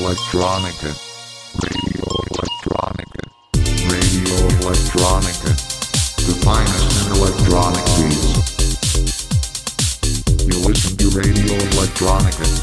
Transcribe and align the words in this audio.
Electronica. 0.00 0.96
Radio 1.60 2.04
Electronica. 2.30 3.20
Radio 3.90 4.46
Electronica. 4.60 5.54
The 6.16 6.32
finest 6.40 7.04
in 7.04 7.12
electronic 7.16 7.84
beats. 7.98 9.28
You 10.46 10.56
listen 10.66 10.96
to 10.96 11.10
Radio 11.10 11.54
Electronica. 11.72 12.59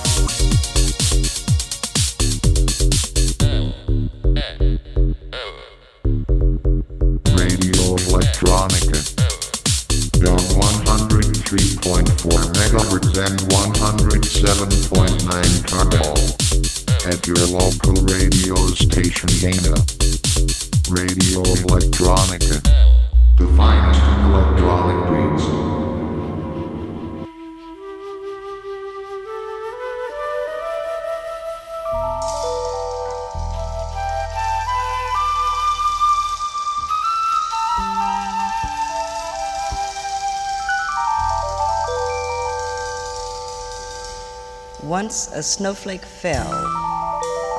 A 45.38 45.43
snowflake 45.43 46.03
fell 46.03 46.52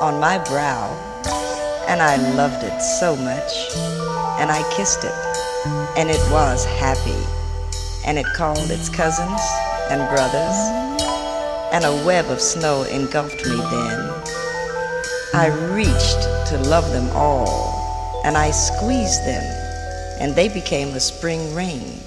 on 0.01 0.19
my 0.19 0.37
brow, 0.49 0.91
and 1.87 2.01
I 2.01 2.17
loved 2.35 2.61
it 2.61 2.77
so 2.81 3.15
much, 3.15 3.53
and 4.37 4.51
I 4.51 4.69
kissed 4.75 5.05
it, 5.05 5.13
and 5.97 6.09
it 6.09 6.19
was 6.29 6.65
happy, 6.65 7.23
and 8.05 8.17
it 8.17 8.25
called 8.35 8.69
its 8.69 8.89
cousins 8.89 9.39
and 9.89 10.09
brothers, 10.13 10.57
and 11.71 11.85
a 11.85 12.05
web 12.05 12.25
of 12.25 12.41
snow 12.41 12.83
engulfed 12.83 13.45
me 13.45 13.55
then. 13.55 14.13
I 15.33 15.47
reached 15.71 16.21
to 16.49 16.57
love 16.67 16.91
them 16.91 17.09
all, 17.11 18.21
and 18.25 18.35
I 18.35 18.51
squeezed 18.51 19.25
them, 19.25 20.19
and 20.19 20.35
they 20.35 20.49
became 20.49 20.89
a 20.89 20.99
spring 20.99 21.55
rain, 21.55 22.01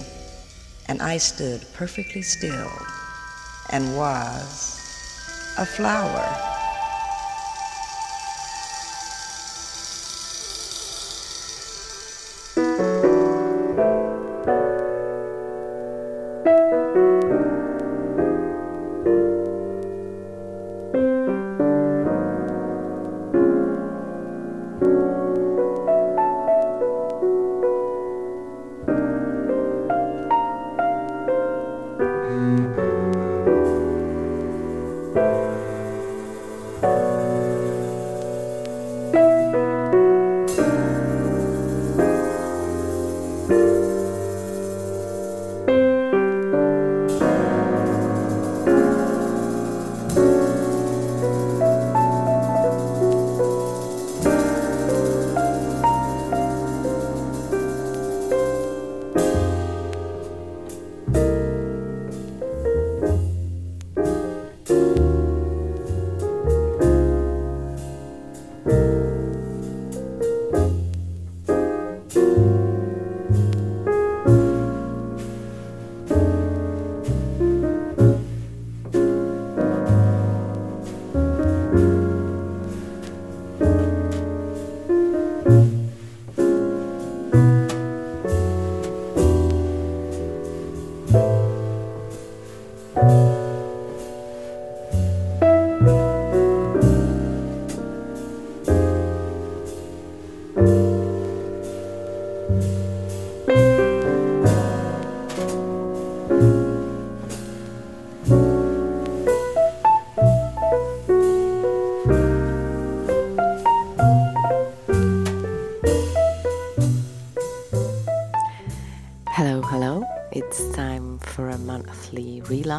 and 0.86 1.00
I 1.00 1.16
stood 1.16 1.64
perfectly 1.72 2.20
still 2.20 2.70
and 3.70 3.96
was 3.96 4.81
a 5.58 5.66
flower. 5.66 6.51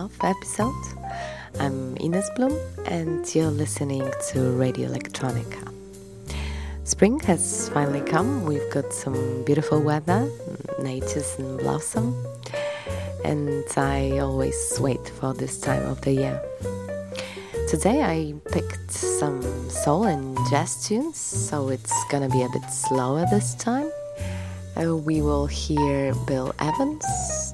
12th 0.04 0.30
episode. 0.30 0.84
I'm 1.60 1.96
Ines 1.98 2.30
Bloom, 2.36 2.58
and 2.86 3.24
you're 3.34 3.50
listening 3.50 4.04
to 4.32 4.52
Radio 4.52 4.90
Electronica. 4.90 5.72
Spring 6.84 7.20
has 7.22 7.70
finally 7.70 8.02
come. 8.02 8.44
We've 8.44 8.70
got 8.70 8.92
some 8.92 9.44
beautiful 9.46 9.80
weather, 9.80 10.30
nature's 10.82 11.40
in 11.40 11.56
blossom, 11.56 12.14
and 13.24 13.64
I 13.78 14.20
always 14.20 14.78
wait 14.82 15.08
for 15.08 15.34
this 15.34 15.62
time 15.62 15.86
of 15.86 16.02
the 16.02 16.12
year. 16.12 16.42
Today 17.70 18.04
I 18.04 18.34
picked 18.52 18.92
some 18.92 19.42
soul 19.70 20.04
and 20.04 20.38
jazz 20.50 20.86
tunes, 20.86 21.18
so 21.18 21.70
it's 21.70 21.94
gonna 22.10 22.30
be 22.30 22.42
a 22.42 22.50
bit 22.50 22.70
slower 22.70 23.26
this 23.32 23.56
time. 23.56 23.90
Uh, 24.76 24.98
we 24.98 25.22
will 25.22 25.48
hear 25.48 26.14
Bill 26.28 26.54
Evans, 26.60 27.06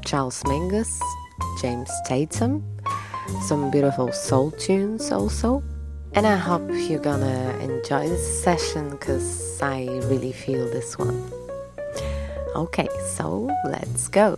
Charles 0.03 0.41
Mingus, 0.43 0.99
James 1.61 1.91
Tatum, 2.05 2.63
some 3.41 3.69
beautiful 3.69 4.11
soul 4.11 4.51
tunes 4.51 5.11
also. 5.11 5.61
And 6.13 6.25
I 6.25 6.37
hope 6.37 6.69
you're 6.71 6.99
gonna 6.99 7.57
enjoy 7.59 8.07
this 8.07 8.43
session 8.43 8.89
because 8.91 9.61
I 9.61 9.85
really 10.05 10.31
feel 10.31 10.65
this 10.65 10.97
one. 10.97 11.31
Okay, 12.55 12.87
so 13.15 13.49
let's 13.65 14.07
go. 14.07 14.37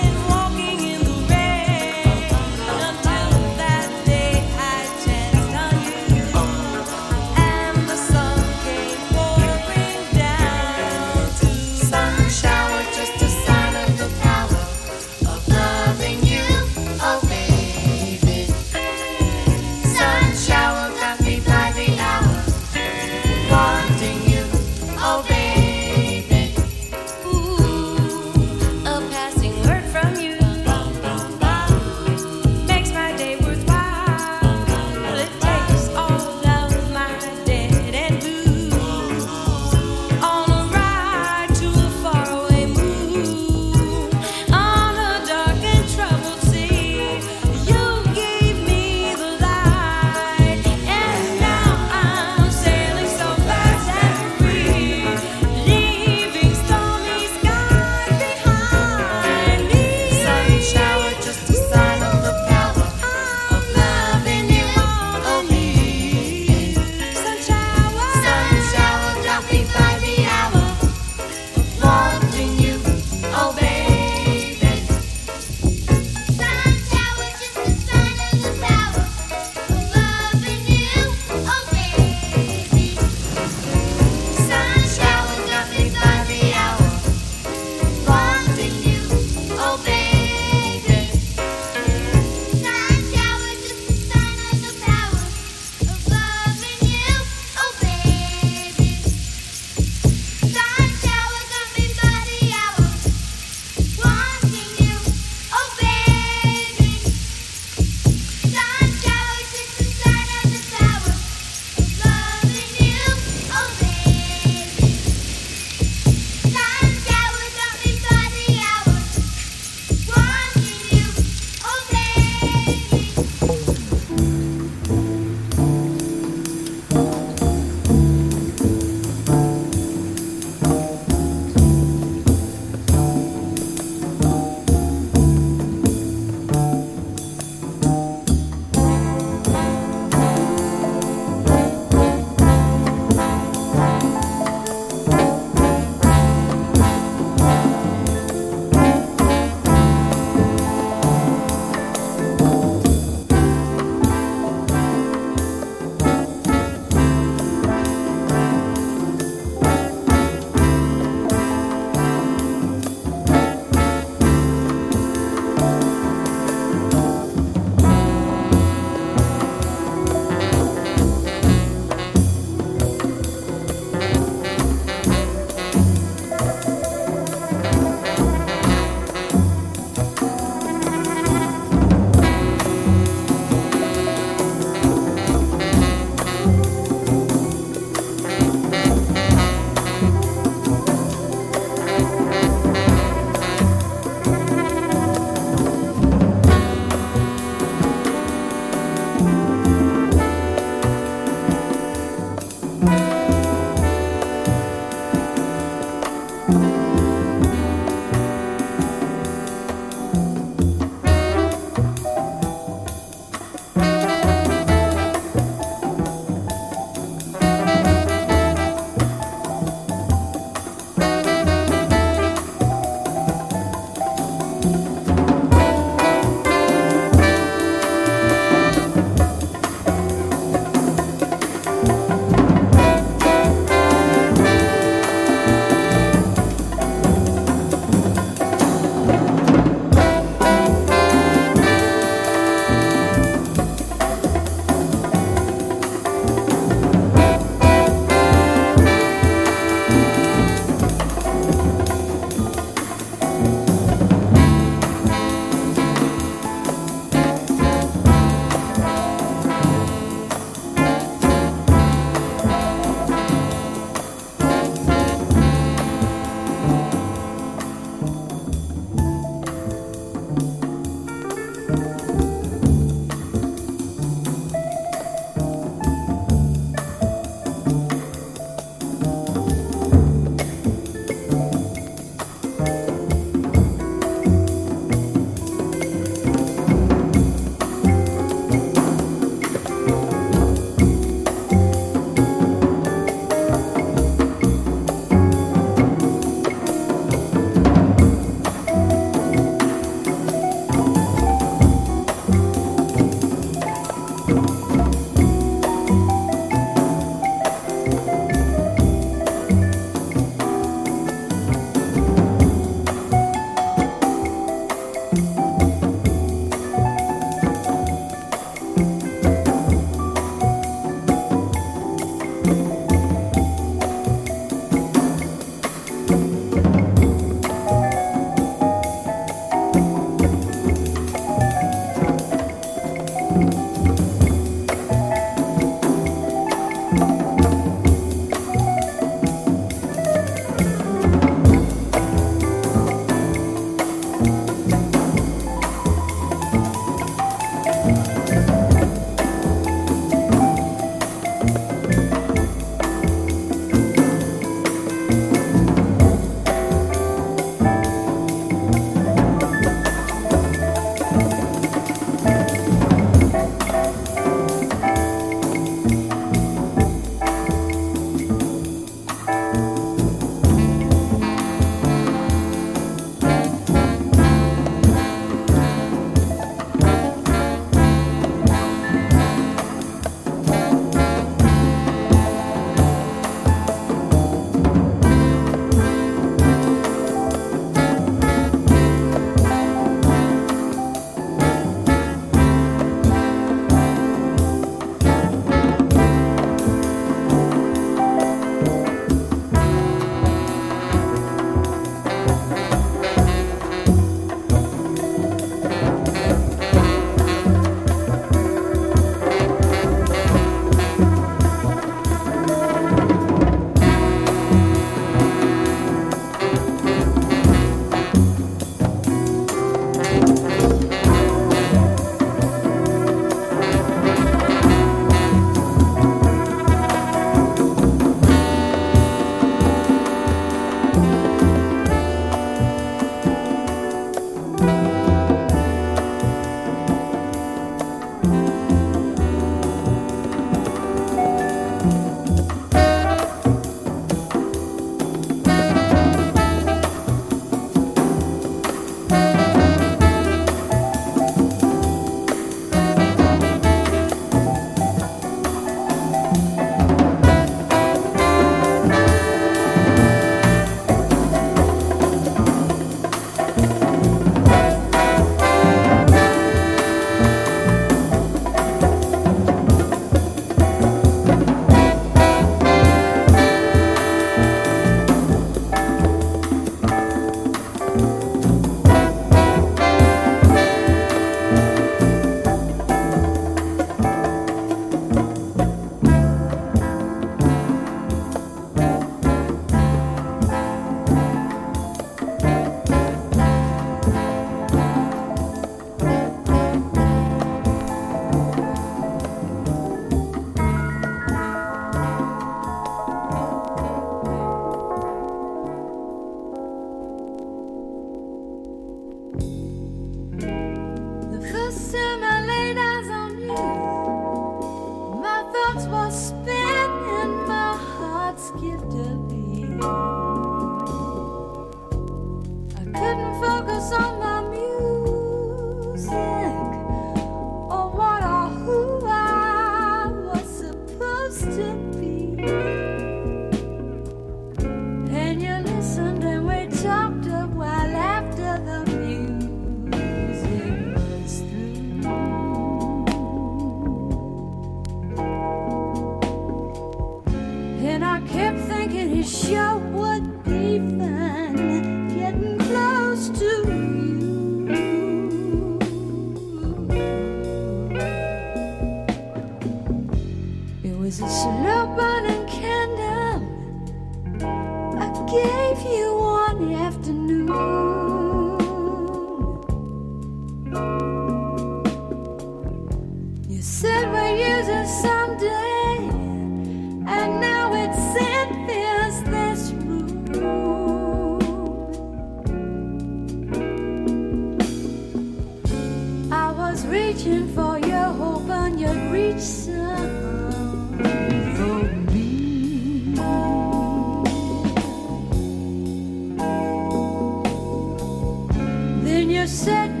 my 599.41 600.00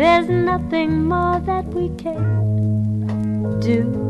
There's 0.00 0.30
nothing 0.30 1.04
more 1.04 1.40
that 1.40 1.66
we 1.74 1.90
can 1.90 3.60
do. 3.60 4.09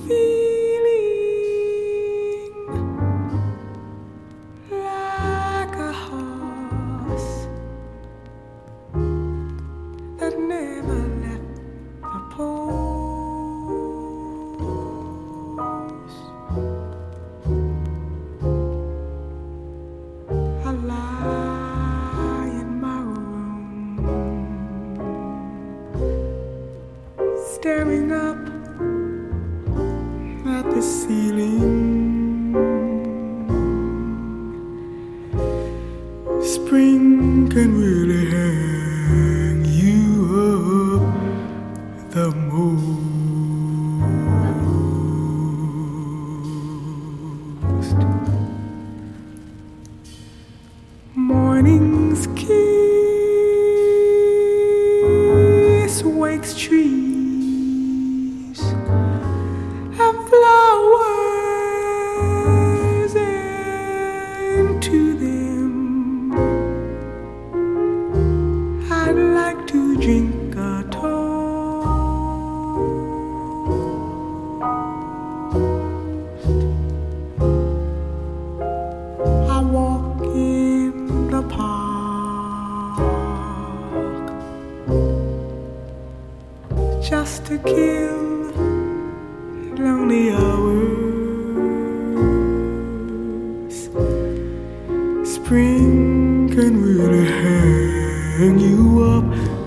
you 98.71 99.03
up 99.03 99.60